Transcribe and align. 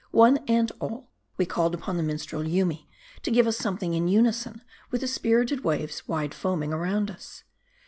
One 0.09 0.37
and 0.47 0.71
all, 0.81 1.11
we 1.37 1.45
called 1.45 1.75
upon 1.75 1.97
the 1.97 2.01
minstrel 2.01 2.43
Yoomy 2.47 2.89
to 3.21 3.29
give 3.29 3.45
us 3.45 3.55
something 3.57 3.93
in 3.93 4.07
unison 4.07 4.63
with 4.89 5.01
the 5.01 5.07
spirited 5.07 5.63
waves 5.63 6.07
wide 6.07 6.33
foaming 6.33 6.73
around 6.73 7.11
us. 7.11 7.43